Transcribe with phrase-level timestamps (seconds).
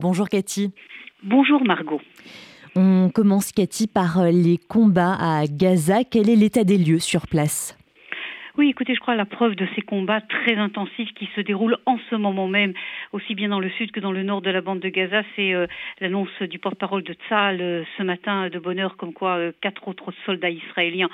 [0.00, 0.72] Bonjour Cathy.
[1.22, 2.00] Bonjour Margot.
[2.74, 6.04] On commence Cathy par les combats à Gaza.
[6.04, 7.76] Quel est l'état des lieux sur place?
[8.58, 11.98] Oui, écoutez, je crois la preuve de ces combats très intensifs qui se déroulent en
[12.10, 12.72] ce moment même,
[13.12, 15.54] aussi bien dans le sud que dans le nord de la bande de Gaza, c'est
[15.54, 15.66] euh,
[16.00, 19.86] l'annonce du porte-parole de Tzal euh, ce matin de bonne heure, comme quoi euh, quatre
[19.86, 21.08] autres soldats israéliens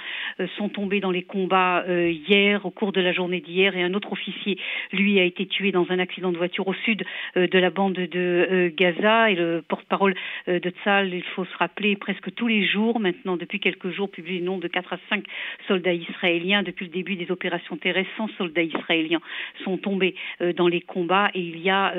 [0.56, 4.12] sont tombés dans les combats hier, au cours de la journée d'hier, et un autre
[4.12, 4.58] officier,
[4.92, 8.72] lui, a été tué dans un accident de voiture au sud de la bande de
[8.76, 9.30] Gaza.
[9.30, 10.14] Et le porte-parole
[10.46, 14.38] de Tzal, il faut se rappeler, presque tous les jours, maintenant depuis quelques jours, publie
[14.38, 15.24] le nom de quatre à cinq
[15.66, 19.20] soldats israéliens depuis le début des opération terrestre, 100 soldats israéliens
[19.64, 21.94] sont tombés euh, dans les combats et il y a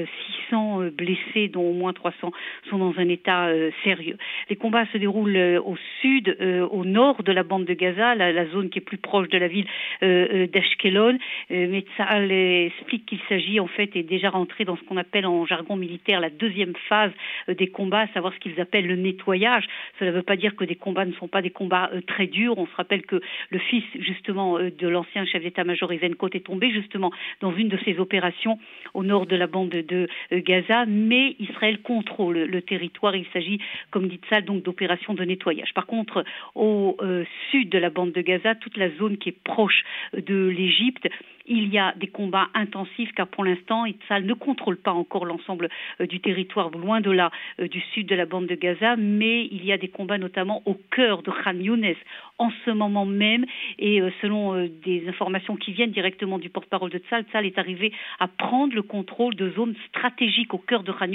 [0.49, 2.31] 600 euh, euh, blessés, dont au moins 300
[2.69, 3.49] sont dans un état
[3.83, 4.17] sérieux.
[4.49, 6.37] Les combats se déroulent au sud,
[6.71, 9.47] au nord de la bande de Gaza, la, zone qui est plus proche de la
[9.47, 9.65] ville
[10.01, 11.17] d'Ashkelon.
[11.49, 15.45] mais Tzahal explique qu'il s'agit en fait et déjà rentré dans ce qu'on appelle en
[15.45, 17.11] jargon militaire la deuxième phase
[17.47, 19.65] des combats, à savoir ce qu'ils appellent le nettoyage.
[19.99, 22.57] Cela ne veut pas dire que des combats ne sont pas des combats très durs.
[22.57, 27.11] On se rappelle que le fils justement de l'ancien chef d'état-major Eisenkot est tombé justement
[27.41, 28.59] dans une de ces opérations
[28.93, 33.15] au nord de la bande de euh, Gaza, mais Israël contrôle le territoire.
[33.15, 33.59] Il s'agit,
[33.91, 35.73] comme dit ça, donc d'opérations de nettoyage.
[35.73, 36.23] Par contre,
[36.55, 40.47] au euh, sud de la bande de Gaza, toute la zone qui est proche de
[40.47, 41.07] l'Égypte,
[41.49, 45.69] il y a des combats intensifs car pour l'instant, Israël ne contrôle pas encore l'ensemble
[46.01, 49.65] euh, du territoire, loin de là, du sud de la bande de Gaza, mais il
[49.65, 51.95] y a des combats notamment au cœur de Khan Younes
[52.37, 53.45] en ce moment même.
[53.79, 58.27] Et selon des informations qui viennent directement du porte-parole de Tzal, Tzal est arrivé à
[58.27, 61.07] prendre le contrôle de zones stratégiques au cœur de Khan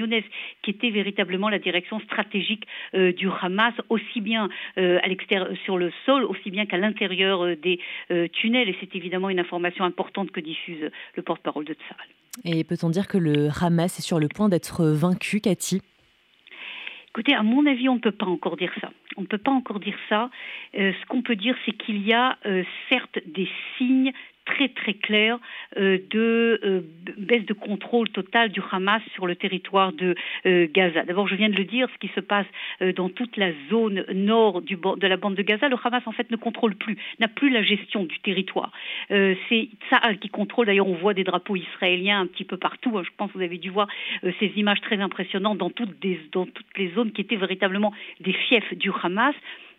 [0.63, 5.79] qui était véritablement la direction stratégique euh, du Hamas, aussi bien euh, à l'extérieur sur
[5.79, 7.81] le sol, aussi bien qu'à l'intérieur euh, des
[8.33, 8.69] tunnels.
[8.69, 12.07] Et c'est évidemment une information importante que diffuse le porte-parole de Tzal.
[12.45, 15.81] Et peut-on dire que le Hamas est sur le point d'être vaincu, Cathy?
[17.15, 18.91] Écoutez, à mon avis, on ne peut pas encore dire ça.
[19.19, 20.31] On ne peut pas encore dire ça.
[20.73, 22.39] ce qu'on peut dire, c'est qu'il y a
[22.89, 24.13] certes des signes
[24.45, 25.39] très très clair
[25.77, 26.81] euh, de euh,
[27.17, 30.15] baisse de contrôle total du Hamas sur le territoire de
[30.47, 31.05] euh, Gaza.
[31.05, 32.47] D'abord, je viens de le dire, ce qui se passe
[32.97, 36.37] dans toute la zone nord de la bande de Gaza, le Hamas en fait ne
[36.37, 38.73] contrôle plus, n'a plus la gestion du territoire.
[39.09, 40.67] C'est Tsahal qui contrôle.
[40.67, 43.01] D'ailleurs, on voit des drapeaux israéliens un petit peu partout.
[43.03, 43.89] Je pense que vous avez dû voir
[44.23, 49.35] ces images très impressionnantes dans toutes les zones qui étaient véritablement des fiefs du Hamas.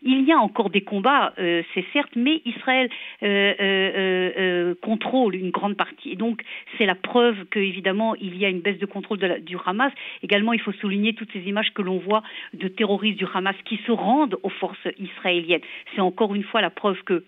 [0.05, 2.89] Il y a encore des combats, euh, c'est certes, mais Israël
[3.23, 6.17] euh, euh, contrôle une grande partie.
[6.17, 6.41] Donc,
[6.77, 9.93] c'est la preuve qu'évidemment, il y a une baisse de contrôle du Hamas.
[10.21, 12.21] Également, il faut souligner toutes ces images que l'on voit
[12.53, 15.61] de terroristes du Hamas qui se rendent aux forces israéliennes.
[15.95, 17.23] C'est encore une fois la preuve que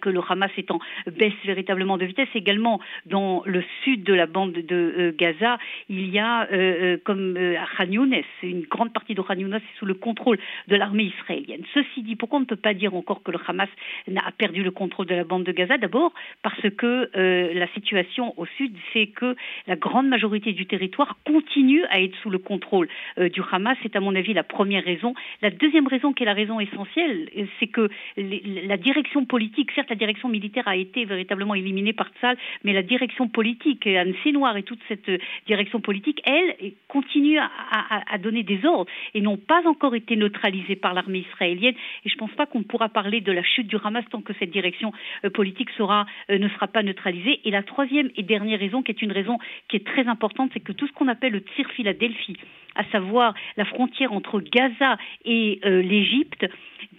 [0.00, 2.28] que le Hamas étant baisse véritablement de vitesse.
[2.34, 7.36] Également, dans le sud de la bande de euh, Gaza, il y a, euh, comme
[7.36, 11.04] à Khan Younes, une grande partie de Khan Younes est sous le contrôle de l'armée
[11.04, 11.62] israélienne.
[11.74, 13.68] Ceci dit, pourquoi on ne peut pas dire encore que le Hamas
[14.16, 15.78] a perdu le contrôle de la bande de Gaza?
[15.78, 16.12] D'abord
[16.42, 22.00] parce que la situation au sud, c'est que la grande majorité du territoire continue à
[22.00, 23.76] être sous le contrôle du Hamas.
[23.82, 25.14] C'est à mon avis la première raison.
[25.42, 27.28] La deuxième raison, qui est la raison essentielle,
[27.58, 29.39] c'est que la direction politique
[29.74, 34.14] Certes, la direction militaire a été véritablement éliminée par Tzal, mais la direction politique, Anne
[34.22, 39.36] Sénoir et toute cette euh, direction politique, elle, continue à, donner des ordres et n'ont
[39.36, 41.74] pas encore été neutralisées par l'armée israélienne.
[42.04, 44.32] Et je ne pense pas qu'on pourra parler de la chute du Hamas tant que
[44.38, 44.92] cette direction
[45.24, 47.40] euh, politique sera, euh, ne sera pas neutralisée.
[47.44, 50.60] Et la troisième et dernière raison, qui est une raison qui est très importante, c'est
[50.60, 52.36] que tout ce qu'on appelle le tir Philadelphie,
[52.74, 56.46] à savoir la frontière entre Gaza et l'Égypte,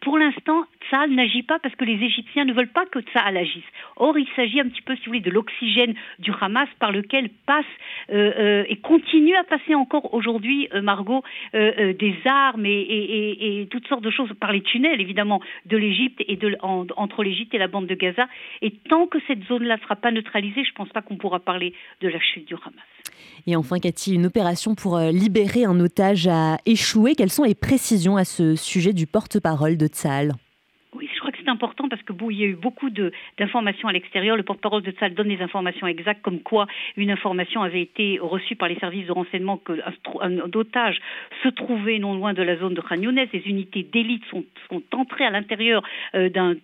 [0.02, 3.64] pour l'instant, Tsahal n'agit pas parce que les Égyptiens ne veulent pas que Tsahal agisse.
[3.98, 7.30] Or, il s'agit un petit peu, si vous voulez, de l'oxygène du Hamas par lequel
[7.46, 7.66] passe
[8.10, 14.04] euh, euh, et continue à passer encore aujourd'hui, euh, Margot, des armes et, toutes sortes
[14.04, 17.96] de choses par les tunnels, évidemment, de l'Égypte et entre l'Égypte et la bande de
[17.96, 18.28] Gaza.
[18.62, 21.40] Et tant que cette zone-là ne sera pas neutralisée, je ne pense pas qu'on pourra
[21.40, 22.74] parler de la chute du Hamas.
[23.48, 27.16] Et enfin, Cathy, une opération pour libérer un otage a échoué.
[27.16, 29.88] Quelles sont les précisions à ce sujet du porte-parole de
[31.42, 34.36] Tzal important parce que bon, il y a eu beaucoup d'informations à l'extérieur.
[34.38, 36.68] Le porte-parole de Tzal donne des informations exactes, comme quoi
[36.98, 39.76] une information avait été reçue par les services de renseignement qu'un
[40.22, 41.00] un otage
[41.44, 43.26] se trouvait non loin de la zone de Khan Younes.
[43.32, 45.84] Des unités d'élite sont, sont, entrées à l'intérieur
[46.16, 46.56] euh, d'un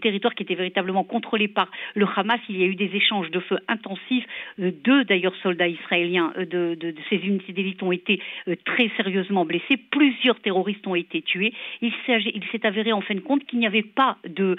[0.00, 2.40] territoire qui était véritablement contrôlé par le Hamas.
[2.48, 4.26] Il y a eu des échanges de feu intensifs.
[4.60, 8.20] Euh, deux, d'ailleurs, soldats israéliens euh, de, de, ces unités d'élite ont été
[8.64, 9.76] très sérieusement blessés.
[9.90, 11.52] Plusieurs terroristes ont été tués.
[11.80, 14.56] Il s'est avéré en fin de compte qu'il n'y avait pas de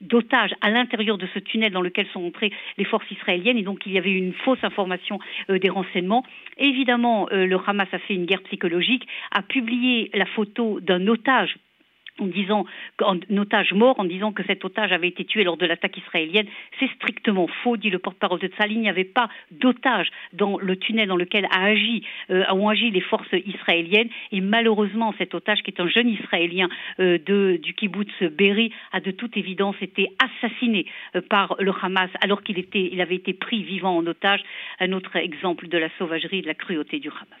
[0.00, 3.86] d'otages à l'intérieur de ce tunnel dans lequel sont entrées les forces israéliennes et donc
[3.86, 5.18] il y avait une fausse information
[5.48, 6.24] des renseignements.
[6.58, 11.56] Évidemment, le Hamas a fait une guerre psychologique, a publié la photo d'un otage
[12.20, 12.66] en disant
[12.98, 16.46] qu'un otage mort, en disant que cet otage avait été tué lors de l'attaque israélienne.
[16.78, 18.72] C'est strictement faux, dit le porte-parole de Tzal.
[18.72, 21.48] Il n'y avait pas d'otage dans le tunnel dans lequel
[22.30, 24.08] euh, ont agi les forces israéliennes.
[24.32, 26.68] Et malheureusement, cet otage, qui est un jeune Israélien
[27.00, 32.42] euh, du kibbutz Berry, a de toute évidence été assassiné euh, par le Hamas alors
[32.42, 34.42] qu'il il avait été pris vivant en otage.
[34.80, 37.28] Un autre exemple de la sauvagerie et de la cruauté du Hamas.